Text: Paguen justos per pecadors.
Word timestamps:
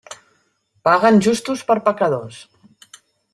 Paguen 0.87 1.21
justos 1.27 1.61
per 1.69 1.77
pecadors. 1.91 2.41